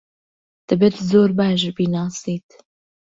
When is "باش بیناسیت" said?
1.37-2.47